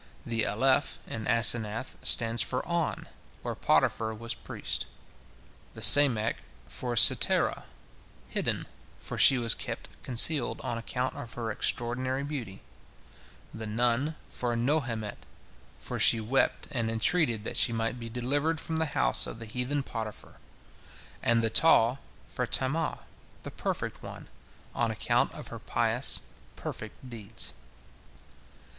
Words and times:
The 0.25 0.45
Alef 0.47 0.97
in 1.05 1.27
Asenath 1.27 1.95
stands 2.03 2.41
for 2.41 2.65
On, 2.67 3.07
where 3.43 3.53
Potiphar 3.53 4.15
was 4.15 4.33
priest; 4.33 4.87
the 5.73 5.81
Samek 5.81 6.37
for 6.67 6.95
Setirah, 6.95 7.65
Hidden, 8.27 8.65
for 8.97 9.19
she 9.19 9.37
was 9.37 9.53
kept 9.53 9.89
concealed 10.01 10.59
on 10.61 10.79
account 10.79 11.13
of 11.13 11.33
her 11.35 11.51
extraordinary 11.51 12.23
beauty; 12.23 12.63
the 13.53 13.67
Nun 13.67 14.15
for 14.31 14.55
Nohemet, 14.55 15.17
for 15.77 15.99
she 15.99 16.19
wept 16.19 16.67
and 16.71 16.89
entreated 16.89 17.43
that 17.43 17.55
she 17.55 17.71
might 17.71 17.99
be 17.99 18.09
delivered 18.09 18.59
from 18.59 18.77
the 18.77 18.87
house 18.97 19.27
of 19.27 19.37
the 19.37 19.45
heathen 19.45 19.83
Potiphar; 19.83 20.37
and 21.21 21.43
the 21.43 21.51
Taw 21.51 21.97
for 22.31 22.47
Tammah, 22.47 23.01
the 23.43 23.51
perfect 23.51 24.01
one, 24.01 24.29
on 24.73 24.89
account 24.89 25.31
of 25.33 25.49
her 25.49 25.59
pious, 25.59 26.21
perfect 26.55 27.07
deeds. 27.07 27.53